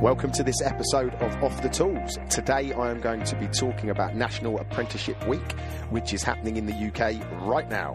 [0.00, 2.16] Welcome to this episode of Off the Tools.
[2.30, 5.52] Today I am going to be talking about National Apprenticeship Week,
[5.90, 7.92] which is happening in the UK right now.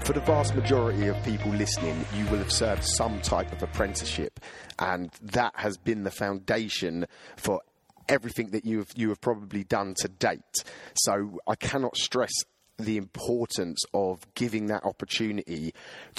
[0.00, 4.40] For the vast majority of people listening, you will have served some type of apprenticeship,
[4.80, 7.60] and that has been the foundation for
[8.08, 10.64] everything that you have you have probably done to date.
[10.94, 12.32] So I cannot stress
[12.78, 15.72] the importance of giving that opportunity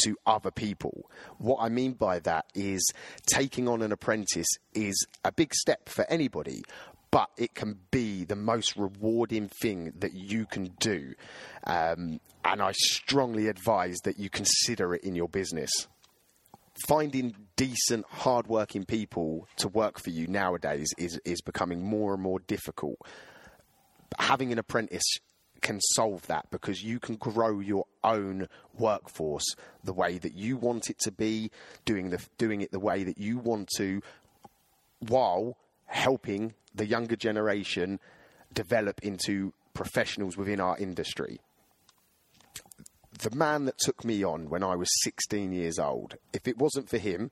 [0.04, 1.10] to other people.
[1.38, 2.84] What I mean by that is
[3.28, 6.64] taking on an apprentice is a big step for anybody,
[7.12, 11.14] but it can be the most rewarding thing that you can do.
[11.66, 15.70] Um, and I strongly advise that you consider it in your business.
[16.88, 22.40] Finding decent, hardworking people to work for you nowadays is, is becoming more and more
[22.40, 22.98] difficult.
[24.20, 25.18] Having an apprentice
[25.68, 28.48] can solve that because you can grow your own
[28.80, 29.44] workforce
[29.84, 31.52] the way that you want it to be,
[31.84, 34.02] doing the doing it the way that you want to,
[35.00, 35.58] while
[35.88, 38.00] helping the younger generation
[38.54, 41.42] develop into professionals within our industry.
[43.20, 46.88] The man that took me on when I was 16 years old, if it wasn't
[46.88, 47.30] for him,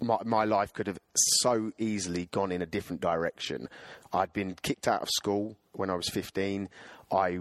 [0.00, 3.68] my, my life could have so easily gone in a different direction.
[4.12, 6.68] I'd been kicked out of school when I was 15.
[7.12, 7.40] I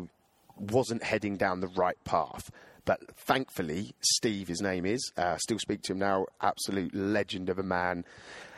[0.57, 2.51] wasn't heading down the right path.
[2.85, 7.59] But thankfully, Steve, his name is, uh, still speak to him now, absolute legend of
[7.59, 8.03] a man.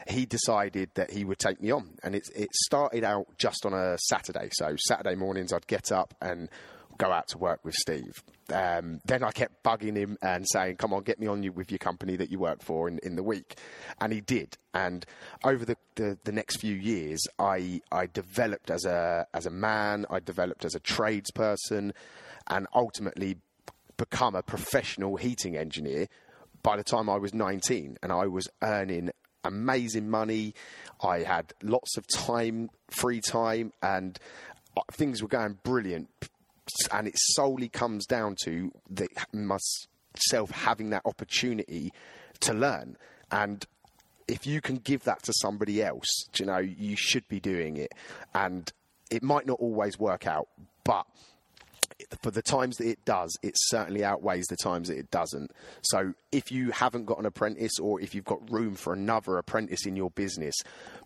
[0.07, 3.73] He decided that he would take me on, and it, it started out just on
[3.73, 4.49] a Saturday.
[4.53, 6.49] So Saturday mornings, I'd get up and
[7.01, 8.23] go out to work with Steve.
[8.53, 11.71] Um, then I kept bugging him and saying, "Come on, get me on you with
[11.71, 13.57] your company that you work for in, in the week,"
[13.99, 14.57] and he did.
[14.73, 15.03] And
[15.43, 20.05] over the, the, the next few years, I I developed as a as a man,
[20.11, 21.93] I developed as a tradesperson,
[22.47, 23.37] and ultimately
[23.97, 26.07] become a professional heating engineer.
[26.61, 29.09] By the time I was 19, and I was earning
[29.43, 30.53] amazing money,
[31.01, 34.19] I had lots of time, free time, and
[34.77, 36.09] uh, things were going brilliant
[36.91, 41.91] and it solely comes down to the, myself having that opportunity
[42.41, 42.97] to learn.
[43.31, 43.65] And
[44.27, 47.93] if you can give that to somebody else, you know, you should be doing it.
[48.33, 48.71] And
[49.09, 50.47] it might not always work out,
[50.83, 51.05] but
[52.21, 55.51] for the times that it does, it certainly outweighs the times that it doesn't.
[55.81, 59.85] So if you haven't got an apprentice or if you've got room for another apprentice
[59.85, 60.55] in your business,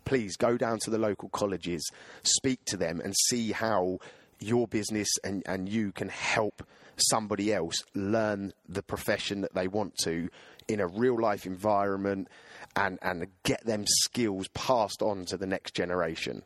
[0.04, 1.88] please go down to the local colleges,
[2.22, 3.98] speak to them and see how
[4.38, 6.62] your business and, and you can help
[6.96, 10.28] somebody else learn the profession that they want to
[10.68, 12.28] in a real life environment
[12.74, 16.42] and, and get them skills passed on to the next generation.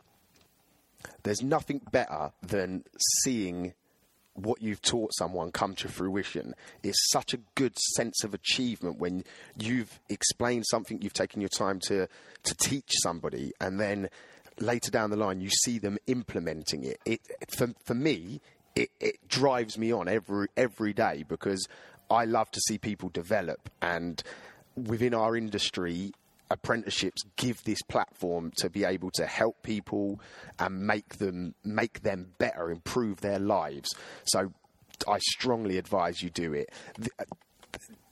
[1.23, 2.85] There's nothing better than
[3.23, 3.75] seeing
[4.35, 6.55] what you've taught someone come to fruition.
[6.83, 9.25] It's such a good sense of achievement when
[9.59, 12.07] you've explained something, you've taken your time to,
[12.45, 14.09] to teach somebody, and then
[14.61, 16.99] later down the line you see them implementing it.
[17.05, 17.21] It
[17.57, 18.41] for for me,
[18.75, 21.67] it, it drives me on every every day because
[22.11, 23.71] I love to see people develop.
[23.81, 24.23] And
[24.77, 26.13] within our industry
[26.53, 30.21] apprenticeships give this platform to be able to help people
[30.59, 33.89] and make them make them better improve their lives.
[34.25, 34.53] So
[35.09, 36.71] I strongly advise you do it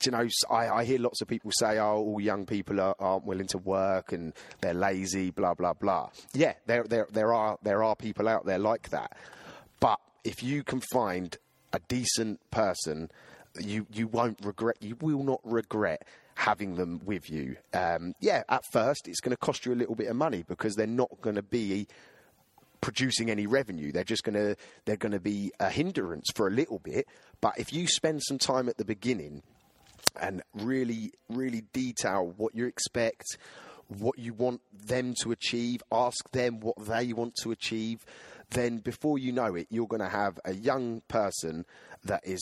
[0.05, 3.25] you know, I, I, hear lots of people say, "Oh, all young people are, aren't
[3.25, 6.11] willing to work and they're lazy," blah blah blah.
[6.33, 9.17] Yeah, there there there are there are people out there like that,
[9.81, 11.37] but if you can find
[11.73, 13.11] a decent person,
[13.61, 14.77] you you won't regret.
[14.81, 17.57] You will not regret having them with you.
[17.75, 20.77] Um, yeah, at first it's going to cost you a little bit of money because
[20.77, 21.89] they're not going to be
[22.81, 23.93] producing any revenue.
[23.93, 27.07] They're just going to they're going to be a hindrance for a little bit.
[27.41, 29.43] But if you spend some time at the beginning
[30.21, 33.39] and really, really detail what you expect,
[33.89, 38.05] what you want them to achieve, ask them what they want to achieve,
[38.51, 41.65] then before you know it, you're going to have a young person
[42.05, 42.41] that is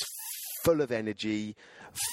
[0.67, 1.55] full of energy,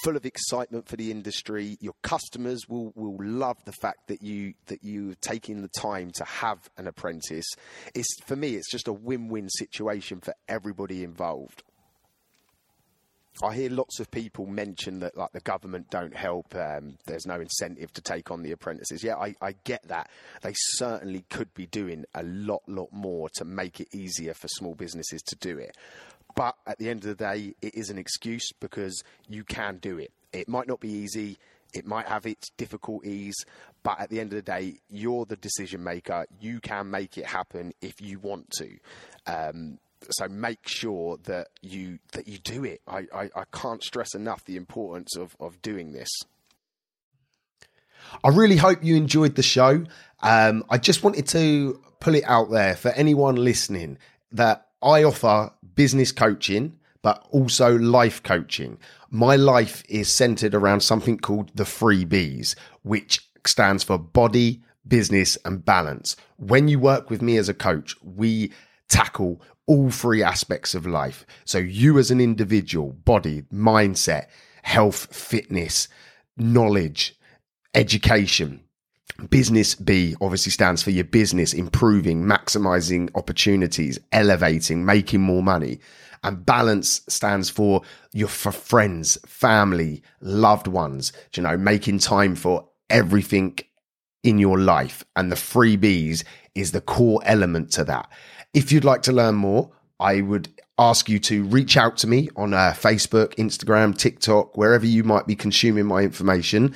[0.04, 1.76] full of excitement for the industry.
[1.80, 6.24] Your customers will, will love the fact that you that you're taking the time to
[6.24, 7.46] have an apprentice.
[7.94, 11.64] It's for me, it's just a win-win situation for everybody involved.
[13.42, 16.54] I hear lots of people mention that like the government don't help.
[16.54, 19.02] Um, there's no incentive to take on the apprentices.
[19.02, 20.08] Yeah, I, I get that.
[20.42, 24.76] They certainly could be doing a lot, lot more to make it easier for small
[24.76, 25.76] businesses to do it.
[26.34, 29.98] But at the end of the day, it is an excuse because you can do
[29.98, 30.12] it.
[30.32, 31.38] It might not be easy.
[31.72, 33.34] It might have its difficulties,
[33.82, 36.26] but at the end of the day, you're the decision maker.
[36.40, 38.78] You can make it happen if you want to.
[39.26, 39.78] Um,
[40.10, 42.80] so make sure that you that you do it.
[42.86, 46.08] I, I, I can't stress enough the importance of, of doing this.
[48.22, 49.84] I really hope you enjoyed the show.
[50.22, 53.98] Um, I just wanted to pull it out there for anyone listening
[54.32, 58.78] that I offer business coaching, but also life coaching.
[59.10, 65.36] My life is centered around something called the three B's, which stands for body, business,
[65.44, 66.16] and balance.
[66.36, 68.52] When you work with me as a coach, we
[68.88, 71.24] tackle all three aspects of life.
[71.44, 74.26] So, you as an individual, body, mindset,
[74.62, 75.88] health, fitness,
[76.36, 77.16] knowledge,
[77.74, 78.63] education.
[79.30, 85.78] Business B obviously stands for your business, improving, maximizing opportunities, elevating, making more money.
[86.24, 92.68] And balance stands for your for friends, family, loved ones, you know, making time for
[92.90, 93.58] everything
[94.22, 95.04] in your life.
[95.14, 96.24] And the three B's
[96.54, 98.10] is the core element to that.
[98.54, 99.70] If you'd like to learn more,
[100.00, 100.48] I would
[100.78, 105.26] ask you to reach out to me on uh, Facebook, Instagram, TikTok, wherever you might
[105.26, 106.74] be consuming my information.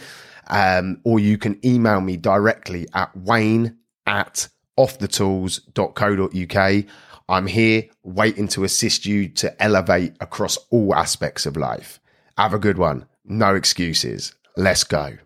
[0.49, 4.49] Um, or you can email me directly at wayne at
[4.79, 6.85] offthetools.co.uk.
[7.29, 12.01] I'm here waiting to assist you to elevate across all aspects of life.
[12.39, 13.05] Have a good one.
[13.25, 14.35] No excuses.
[14.57, 15.19] Let's go.